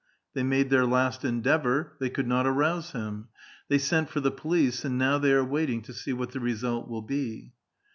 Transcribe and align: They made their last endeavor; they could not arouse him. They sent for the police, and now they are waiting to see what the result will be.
They 0.33 0.41
made 0.41 0.71
their 0.71 0.87
last 0.87 1.23
endeavor; 1.23 1.93
they 1.99 2.09
could 2.09 2.27
not 2.27 2.47
arouse 2.47 2.89
him. 2.93 3.27
They 3.67 3.77
sent 3.77 4.09
for 4.09 4.19
the 4.19 4.31
police, 4.31 4.83
and 4.83 4.97
now 4.97 5.19
they 5.19 5.31
are 5.31 5.45
waiting 5.45 5.83
to 5.83 5.93
see 5.93 6.11
what 6.11 6.31
the 6.31 6.39
result 6.39 6.87
will 6.87 7.03
be. 7.03 7.51